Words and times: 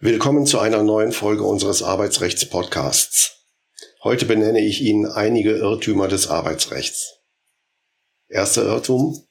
Willkommen 0.00 0.46
zu 0.46 0.58
einer 0.58 0.82
neuen 0.82 1.12
Folge 1.12 1.44
unseres 1.44 1.82
Arbeitsrechts-Podcasts. 1.82 3.36
Heute 4.02 4.26
benenne 4.26 4.60
ich 4.60 4.82
Ihnen 4.82 5.06
einige 5.06 5.52
Irrtümer 5.52 6.08
des 6.08 6.28
Arbeitsrechts. 6.28 7.20
Erster 8.28 8.64
Irrtum. 8.64 9.26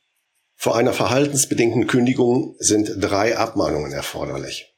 Vor 0.55 0.75
einer 0.75 0.93
verhaltensbedingten 0.93 1.87
Kündigung 1.87 2.55
sind 2.57 2.91
drei 2.97 3.37
Abmahnungen 3.37 3.91
erforderlich. 3.91 4.73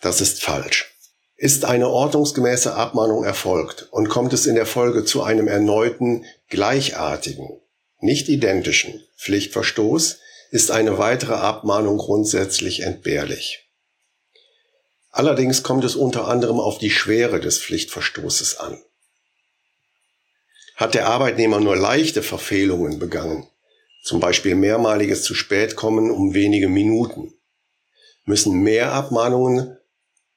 Das 0.00 0.20
ist 0.20 0.42
falsch. 0.42 0.96
Ist 1.36 1.64
eine 1.64 1.88
ordnungsgemäße 1.88 2.74
Abmahnung 2.74 3.24
erfolgt 3.24 3.88
und 3.90 4.08
kommt 4.08 4.32
es 4.32 4.46
in 4.46 4.54
der 4.54 4.66
Folge 4.66 5.04
zu 5.04 5.22
einem 5.22 5.48
erneuten, 5.48 6.24
gleichartigen, 6.48 7.60
nicht 8.02 8.28
identischen 8.28 9.02
Pflichtverstoß, 9.16 10.18
ist 10.50 10.70
eine 10.70 10.98
weitere 10.98 11.34
Abmahnung 11.34 11.98
grundsätzlich 11.98 12.80
entbehrlich. 12.80 13.68
Allerdings 15.10 15.62
kommt 15.62 15.84
es 15.84 15.96
unter 15.96 16.28
anderem 16.28 16.60
auf 16.60 16.78
die 16.78 16.90
Schwere 16.90 17.40
des 17.40 17.60
Pflichtverstoßes 17.60 18.58
an. 18.58 18.80
Hat 20.76 20.94
der 20.94 21.08
Arbeitnehmer 21.08 21.60
nur 21.60 21.76
leichte 21.76 22.22
Verfehlungen 22.22 22.98
begangen, 22.98 23.48
zum 24.02 24.18
Beispiel 24.18 24.54
mehrmaliges 24.54 25.22
zu 25.22 25.34
spät 25.34 25.76
kommen 25.76 26.10
um 26.10 26.32
wenige 26.32 26.68
Minuten, 26.68 27.34
müssen 28.24 28.62
mehr 28.62 28.92
Abmahnungen 28.92 29.76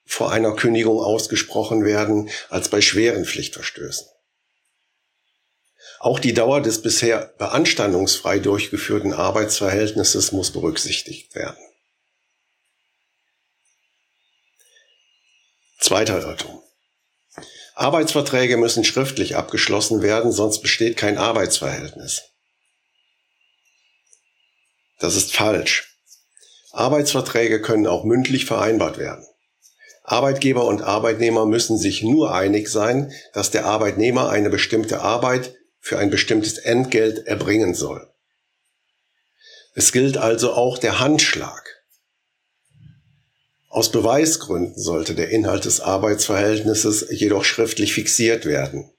vor 0.06 0.32
einer 0.32 0.56
Kündigung 0.56 1.00
ausgesprochen 1.00 1.86
werden 1.86 2.30
als 2.50 2.70
bei 2.70 2.82
schweren 2.82 3.26
Pflichtverstößen. 3.26 4.08
Auch 6.04 6.20
die 6.20 6.34
Dauer 6.34 6.60
des 6.60 6.82
bisher 6.82 7.34
beanstandungsfrei 7.38 8.38
durchgeführten 8.38 9.14
Arbeitsverhältnisses 9.14 10.34
muss 10.34 10.52
berücksichtigt 10.52 11.34
werden. 11.34 11.64
Zweiter 15.80 16.20
Irrtum. 16.20 16.62
Arbeitsverträge 17.76 18.58
müssen 18.58 18.84
schriftlich 18.84 19.38
abgeschlossen 19.38 20.02
werden, 20.02 20.34
sonst 20.34 20.62
besteht 20.62 20.98
kein 20.98 21.18
Arbeitsverhältnis. 21.18 22.24
Das 25.00 25.16
ist 25.16 25.34
falsch. 25.34 25.98
Arbeitsverträge 26.74 27.62
können 27.62 27.88
auch 27.88 28.04
mündlich 28.04 28.44
vereinbart 28.46 28.98
werden. 28.98 29.26
Arbeitgeber 30.04 30.66
und 30.66 30.82
Arbeitnehmer 30.82 31.46
müssen 31.46 31.78
sich 31.78 32.04
nur 32.04 32.36
einig 32.36 32.68
sein, 32.68 33.14
dass 33.32 33.52
der 33.52 33.64
Arbeitnehmer 33.66 34.28
eine 34.28 34.50
bestimmte 34.50 35.00
Arbeit 35.00 35.56
für 35.84 36.00
ein 36.00 36.10
bestimmtes 36.10 36.58
Entgelt 36.58 37.28
erbringen 37.28 37.76
soll. 37.76 38.10
Es 39.76 39.92
gilt 39.92 40.18
also 40.18 40.54
auch 40.54 40.78
der 40.78 41.02
Handschlag. 41.02 41.84
Aus 43.68 43.92
Beweisgründen 43.92 44.82
sollte 44.82 45.14
der 45.14 45.30
Inhalt 45.30 45.66
des 45.66 45.82
Arbeitsverhältnisses 45.82 47.08
jedoch 47.10 47.44
schriftlich 47.44 47.94
fixiert 47.94 48.46
werden. 48.46 48.92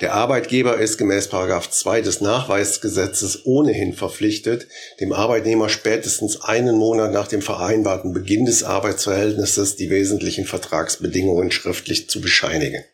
Der 0.00 0.14
Arbeitgeber 0.14 0.78
ist 0.78 0.96
gemäß 0.96 1.28
2 1.28 2.00
des 2.00 2.22
Nachweisgesetzes 2.22 3.44
ohnehin 3.44 3.92
verpflichtet, 3.92 4.68
dem 5.00 5.12
Arbeitnehmer 5.12 5.68
spätestens 5.68 6.40
einen 6.40 6.76
Monat 6.76 7.12
nach 7.12 7.28
dem 7.28 7.42
vereinbarten 7.42 8.14
Beginn 8.14 8.46
des 8.46 8.62
Arbeitsverhältnisses 8.62 9.76
die 9.76 9.90
wesentlichen 9.90 10.46
Vertragsbedingungen 10.46 11.50
schriftlich 11.50 12.08
zu 12.08 12.22
bescheinigen. 12.22 12.84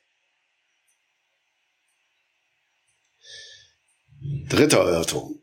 Dritter 4.48 4.86
Irrtum. 4.88 5.42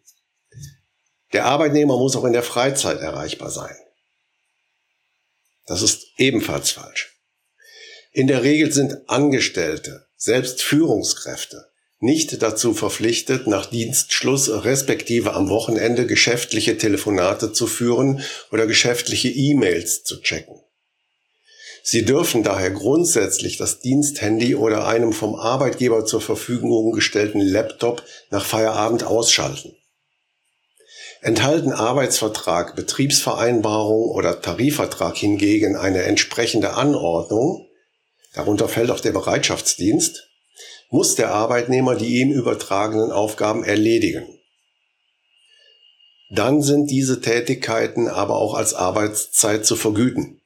Der 1.33 1.45
Arbeitnehmer 1.45 1.97
muss 1.97 2.15
auch 2.15 2.23
in 2.23 2.31
der 2.31 2.41
Freizeit 2.41 3.01
erreichbar 3.01 3.49
sein. 3.49 3.75
Das 5.65 5.81
ist 5.81 6.07
ebenfalls 6.17 6.71
falsch. 6.71 7.19
In 8.13 8.27
der 8.27 8.43
Regel 8.43 8.71
sind 8.71 9.09
Angestellte, 9.09 10.07
selbst 10.15 10.61
Führungskräfte, 10.61 11.69
nicht 11.99 12.41
dazu 12.41 12.73
verpflichtet, 12.73 13.45
nach 13.45 13.65
Dienstschluss 13.65 14.49
respektive 14.63 15.33
am 15.33 15.49
Wochenende 15.49 16.07
geschäftliche 16.07 16.77
Telefonate 16.77 17.51
zu 17.51 17.67
führen 17.67 18.23
oder 18.51 18.67
geschäftliche 18.67 19.29
E-Mails 19.29 20.05
zu 20.05 20.21
checken. 20.21 20.62
Sie 21.85 22.05
dürfen 22.05 22.43
daher 22.43 22.71
grundsätzlich 22.71 23.57
das 23.57 23.81
Diensthandy 23.81 24.55
oder 24.55 24.87
einem 24.87 25.11
vom 25.11 25.35
Arbeitgeber 25.35 26.05
zur 26.05 26.21
Verfügung 26.21 26.93
gestellten 26.93 27.41
Laptop 27.41 28.03
nach 28.29 28.45
Feierabend 28.45 29.03
ausschalten. 29.03 29.75
Enthalten 31.19 31.73
Arbeitsvertrag, 31.73 32.77
Betriebsvereinbarung 32.77 34.09
oder 34.09 34.41
Tarifvertrag 34.41 35.17
hingegen 35.17 35.75
eine 35.75 36.03
entsprechende 36.03 36.75
Anordnung, 36.75 37.67
darunter 38.33 38.69
fällt 38.69 38.89
auch 38.89 39.01
der 39.01 39.11
Bereitschaftsdienst, 39.11 40.29
muss 40.89 41.15
der 41.15 41.33
Arbeitnehmer 41.33 41.95
die 41.95 42.21
ihm 42.21 42.31
übertragenen 42.31 43.11
Aufgaben 43.11 43.65
erledigen. 43.65 44.25
Dann 46.29 46.61
sind 46.61 46.89
diese 46.89 47.19
Tätigkeiten 47.19 48.07
aber 48.07 48.37
auch 48.37 48.53
als 48.53 48.73
Arbeitszeit 48.73 49.65
zu 49.65 49.75
vergüten. 49.75 50.39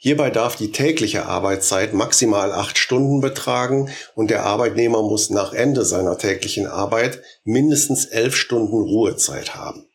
Hierbei 0.00 0.30
darf 0.30 0.54
die 0.54 0.70
tägliche 0.70 1.26
Arbeitszeit 1.26 1.92
maximal 1.92 2.52
acht 2.52 2.78
Stunden 2.78 3.20
betragen 3.20 3.90
und 4.14 4.30
der 4.30 4.44
Arbeitnehmer 4.44 5.02
muss 5.02 5.28
nach 5.28 5.52
Ende 5.52 5.84
seiner 5.84 6.16
täglichen 6.16 6.68
Arbeit 6.68 7.20
mindestens 7.42 8.04
elf 8.04 8.36
Stunden 8.36 8.80
Ruhezeit 8.80 9.56
haben. 9.56 9.88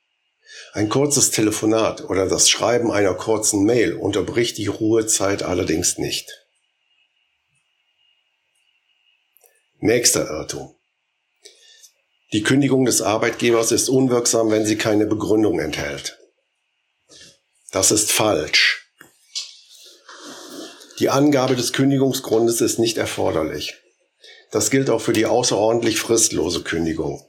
Ein 0.73 0.89
kurzes 0.89 1.31
Telefonat 1.31 2.03
oder 2.09 2.27
das 2.27 2.49
Schreiben 2.49 2.91
einer 2.91 3.13
kurzen 3.13 3.63
Mail 3.63 3.93
unterbricht 3.93 4.57
die 4.57 4.67
Ruhezeit 4.67 5.41
allerdings 5.41 5.97
nicht. 5.97 6.45
Nächster 9.79 10.29
Irrtum. 10.29 10.75
Die 12.33 12.43
Kündigung 12.43 12.83
des 12.83 13.01
Arbeitgebers 13.01 13.71
ist 13.71 13.87
unwirksam, 13.87 14.51
wenn 14.51 14.65
sie 14.65 14.77
keine 14.77 15.05
Begründung 15.05 15.59
enthält. 15.59 16.19
Das 17.71 17.91
ist 17.91 18.11
falsch. 18.11 18.82
Die 20.99 21.09
Angabe 21.09 21.55
des 21.55 21.73
Kündigungsgrundes 21.73 22.61
ist 22.61 22.77
nicht 22.77 22.97
erforderlich. 22.97 23.75
Das 24.51 24.69
gilt 24.69 24.91
auch 24.91 25.01
für 25.01 25.13
die 25.13 25.25
außerordentlich 25.25 25.99
fristlose 25.99 26.61
Kündigung. 26.61 27.25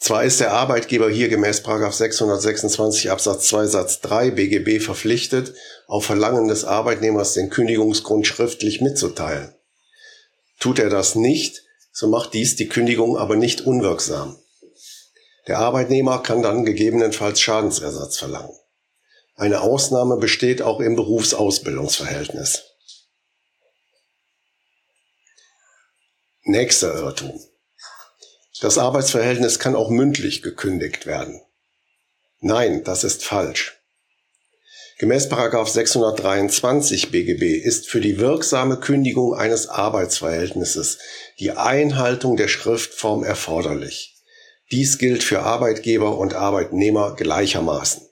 Zwar 0.00 0.24
ist 0.24 0.40
der 0.40 0.52
Arbeitgeber 0.52 1.08
hier 1.08 1.28
gemäß 1.28 1.62
626 1.62 3.10
Absatz 3.10 3.48
2 3.48 3.66
Satz 3.66 4.00
3 4.00 4.32
BGB 4.32 4.82
verpflichtet, 4.82 5.54
auf 5.86 6.04
Verlangen 6.04 6.48
des 6.48 6.64
Arbeitnehmers 6.64 7.34
den 7.34 7.48
Kündigungsgrund 7.48 8.26
schriftlich 8.26 8.80
mitzuteilen. 8.80 9.54
Tut 10.58 10.78
er 10.80 10.90
das 10.90 11.14
nicht, 11.14 11.62
so 11.92 12.08
macht 12.08 12.34
dies 12.34 12.56
die 12.56 12.68
Kündigung 12.68 13.16
aber 13.16 13.36
nicht 13.36 13.60
unwirksam. 13.60 14.36
Der 15.46 15.60
Arbeitnehmer 15.60 16.22
kann 16.22 16.42
dann 16.42 16.64
gegebenenfalls 16.64 17.40
Schadensersatz 17.40 18.18
verlangen. 18.18 18.54
Eine 19.36 19.62
Ausnahme 19.62 20.16
besteht 20.16 20.62
auch 20.62 20.80
im 20.80 20.94
Berufsausbildungsverhältnis. 20.94 22.62
Nächster 26.44 26.94
Irrtum. 26.94 27.40
Das 28.60 28.78
Arbeitsverhältnis 28.78 29.58
kann 29.58 29.74
auch 29.74 29.90
mündlich 29.90 30.42
gekündigt 30.42 31.06
werden. 31.06 31.40
Nein, 32.40 32.84
das 32.84 33.02
ist 33.02 33.24
falsch. 33.24 33.80
Gemäß 34.98 35.24
623 35.24 37.10
BGB 37.10 37.56
ist 37.64 37.88
für 37.88 38.00
die 38.00 38.20
wirksame 38.20 38.78
Kündigung 38.78 39.34
eines 39.34 39.66
Arbeitsverhältnisses 39.66 40.98
die 41.40 41.50
Einhaltung 41.50 42.36
der 42.36 42.46
Schriftform 42.46 43.24
erforderlich. 43.24 44.14
Dies 44.70 44.98
gilt 44.98 45.24
für 45.24 45.40
Arbeitgeber 45.40 46.16
und 46.16 46.34
Arbeitnehmer 46.34 47.16
gleichermaßen. 47.16 48.08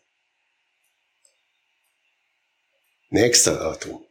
Nächster 3.14 3.61
Irrtum. 3.61 4.03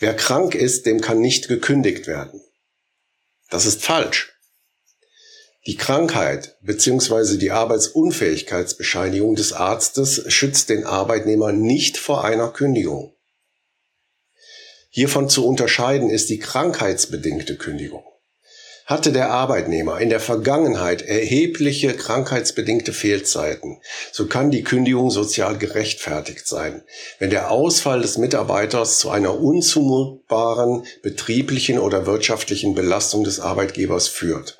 Wer 0.00 0.16
krank 0.16 0.56
ist, 0.56 0.86
dem 0.86 1.00
kann 1.00 1.20
nicht 1.20 1.46
gekündigt 1.46 2.08
werden. 2.08 2.42
Das 3.48 3.64
ist 3.64 3.84
falsch. 3.84 4.32
Die 5.66 5.76
Krankheit 5.76 6.56
bzw. 6.62 7.36
die 7.36 7.52
Arbeitsunfähigkeitsbescheinigung 7.52 9.36
des 9.36 9.52
Arztes 9.52 10.24
schützt 10.32 10.68
den 10.68 10.82
Arbeitnehmer 10.82 11.52
nicht 11.52 11.96
vor 11.96 12.24
einer 12.24 12.48
Kündigung. 12.48 13.14
Hiervon 14.88 15.28
zu 15.28 15.46
unterscheiden 15.46 16.10
ist 16.10 16.28
die 16.28 16.40
krankheitsbedingte 16.40 17.54
Kündigung. 17.56 18.02
Hatte 18.90 19.12
der 19.12 19.30
Arbeitnehmer 19.30 20.00
in 20.00 20.10
der 20.10 20.18
Vergangenheit 20.18 21.02
erhebliche 21.02 21.94
krankheitsbedingte 21.94 22.92
Fehlzeiten, 22.92 23.80
so 24.10 24.26
kann 24.26 24.50
die 24.50 24.64
Kündigung 24.64 25.12
sozial 25.12 25.58
gerechtfertigt 25.58 26.48
sein, 26.48 26.82
wenn 27.20 27.30
der 27.30 27.52
Ausfall 27.52 28.02
des 28.02 28.18
Mitarbeiters 28.18 28.98
zu 28.98 29.10
einer 29.10 29.38
unzumutbaren 29.38 30.86
betrieblichen 31.04 31.78
oder 31.78 32.04
wirtschaftlichen 32.06 32.74
Belastung 32.74 33.22
des 33.22 33.38
Arbeitgebers 33.38 34.08
führt. 34.08 34.58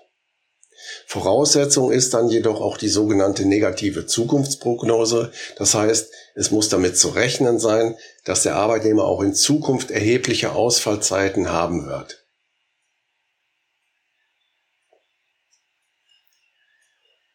Voraussetzung 1.08 1.90
ist 1.90 2.14
dann 2.14 2.28
jedoch 2.28 2.60
auch 2.60 2.76
die 2.76 2.88
sogenannte 2.88 3.44
negative 3.46 4.06
Zukunftsprognose. 4.06 5.32
Das 5.56 5.74
heißt, 5.74 6.08
es 6.36 6.52
muss 6.52 6.68
damit 6.68 6.96
zu 6.96 7.08
rechnen 7.08 7.58
sein, 7.58 7.96
dass 8.24 8.44
der 8.44 8.54
Arbeitnehmer 8.54 9.06
auch 9.06 9.22
in 9.22 9.34
Zukunft 9.34 9.90
erhebliche 9.90 10.52
Ausfallzeiten 10.52 11.50
haben 11.50 11.88
wird. 11.88 12.19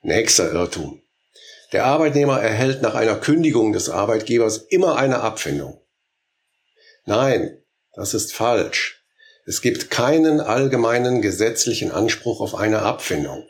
Nächster 0.05 0.51
Irrtum. 0.51 1.01
Der 1.71 1.85
Arbeitnehmer 1.85 2.39
erhält 2.39 2.83
nach 2.83 2.93
einer 2.93 3.15
Kündigung 3.15 3.73
des 3.73 3.89
Arbeitgebers 3.89 4.57
immer 4.57 4.97
eine 4.97 5.21
Abfindung. 5.21 5.81
Nein, 7.05 7.63
das 7.95 8.13
ist 8.13 8.31
falsch. 8.31 9.03
Es 9.47 9.63
gibt 9.63 9.89
keinen 9.89 10.41
allgemeinen 10.41 11.23
gesetzlichen 11.23 11.91
Anspruch 11.91 12.39
auf 12.39 12.53
eine 12.53 12.83
Abfindung. 12.83 13.47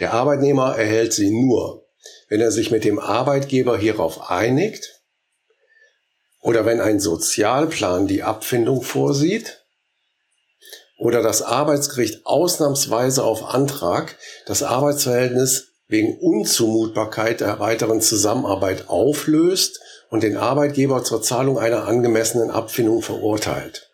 Der 0.00 0.12
Arbeitnehmer 0.12 0.76
erhält 0.76 1.12
sie 1.12 1.30
nur, 1.30 1.86
wenn 2.28 2.40
er 2.40 2.50
sich 2.50 2.72
mit 2.72 2.82
dem 2.82 2.98
Arbeitgeber 2.98 3.78
hierauf 3.78 4.28
einigt 4.28 5.00
oder 6.40 6.66
wenn 6.66 6.80
ein 6.80 6.98
Sozialplan 6.98 8.08
die 8.08 8.24
Abfindung 8.24 8.82
vorsieht 8.82 9.59
oder 11.00 11.22
das 11.22 11.40
Arbeitsgericht 11.40 12.26
ausnahmsweise 12.26 13.24
auf 13.24 13.54
Antrag 13.54 14.16
das 14.46 14.62
Arbeitsverhältnis 14.62 15.68
wegen 15.88 16.18
Unzumutbarkeit 16.18 17.40
der 17.40 17.58
weiteren 17.58 18.02
Zusammenarbeit 18.02 18.88
auflöst 18.88 19.80
und 20.10 20.22
den 20.22 20.36
Arbeitgeber 20.36 21.02
zur 21.02 21.22
Zahlung 21.22 21.58
einer 21.58 21.88
angemessenen 21.88 22.50
Abfindung 22.50 23.00
verurteilt. 23.00 23.90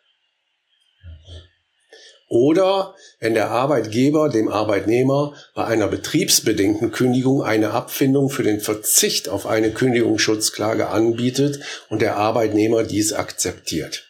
Oder 2.29 2.97
wenn 3.21 3.35
der 3.35 3.53
Arbeitgeber 3.53 4.29
dem 4.29 4.49
Arbeitnehmer 4.49 5.35
bei 5.55 5.65
einer 5.65 5.87
betriebsbedingten 5.87 6.91
Kündigung 6.91 7.45
eine 7.45 7.71
Abfindung 7.71 8.31
für 8.31 8.43
den 8.43 8.61
Verzicht 8.61 9.29
auf 9.29 9.47
eine 9.47 9.71
Kündigungsschutzklage 9.71 10.89
anbietet 10.89 11.61
und 11.89 12.03
der 12.03 12.17
Arbeitnehmer 12.17 12.83
dies 12.83 13.13
akzeptiert. 13.13 14.06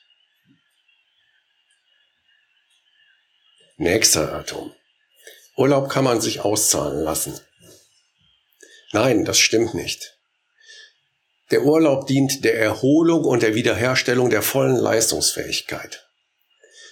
Nächster 3.78 4.32
Irrtum. 4.32 4.72
Urlaub 5.56 5.90
kann 5.90 6.04
man 6.04 6.20
sich 6.22 6.40
auszahlen 6.40 7.02
lassen. 7.02 7.38
Nein, 8.92 9.26
das 9.26 9.38
stimmt 9.38 9.74
nicht. 9.74 10.18
Der 11.50 11.62
Urlaub 11.62 12.06
dient 12.06 12.44
der 12.44 12.58
Erholung 12.58 13.24
und 13.24 13.42
der 13.42 13.54
Wiederherstellung 13.54 14.30
der 14.30 14.42
vollen 14.42 14.76
Leistungsfähigkeit. 14.76 16.08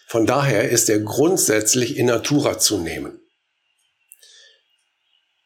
Von 0.07 0.27
daher 0.27 0.69
ist 0.69 0.91
er 0.91 1.01
grundsätzlich 1.01 1.97
in 1.97 2.07
Natura 2.07 2.59
zu 2.59 2.79
nehmen. 2.79 3.21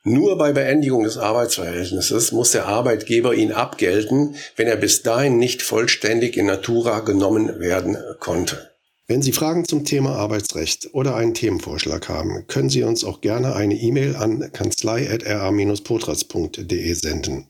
Nur 0.03 0.39
bei 0.39 0.53
Beendigung 0.53 1.05
des 1.05 1.19
Arbeitsverhältnisses 1.19 2.33
muss 2.33 2.53
der 2.53 2.67
Arbeitgeber 2.67 3.35
ihn 3.35 3.53
abgelten, 3.53 4.37
wenn 4.57 4.67
er 4.67 4.77
bis 4.77 5.03
dahin 5.03 5.39
nicht 5.39 5.63
vollständig 5.63 6.37
in 6.37 6.47
Natura 6.47 7.01
genommen 7.01 7.61
werden 7.61 7.97
konnte. 8.19 8.78
Wenn 9.11 9.23
Sie 9.23 9.33
Fragen 9.33 9.65
zum 9.65 9.87
Thema 9.87 10.17
Arbeitsrecht 10.17 10.91
oder 10.93 11.17
einen 11.17 11.33
Themenvorschlag 11.33 12.11
haben, 12.11 12.47
können 12.47 12.69
Sie 12.69 12.83
uns 12.83 13.05
auch 13.05 13.23
gerne 13.23 13.55
eine 13.55 13.75
E-Mail 13.75 14.17
an 14.17 14.53
kanzlei.ra-potratz.de 14.53 16.93
senden. 16.93 17.47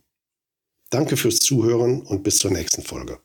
Danke 0.90 1.16
fürs 1.16 1.40
Zuhören 1.40 2.02
und 2.02 2.22
bis 2.22 2.38
zur 2.38 2.52
nächsten 2.52 2.82
Folge. 2.82 3.18